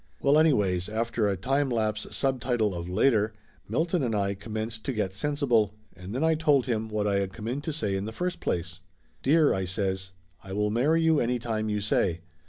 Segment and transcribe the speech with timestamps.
[0.19, 3.33] Well anyways, after a time lapse sub title of Later,
[3.69, 7.33] Milton and I commenced to get sensible, and then I told him what I had
[7.33, 8.81] come in to say in the first place.
[9.21, 12.21] "Dear!" I says, "I will marry you any time you say.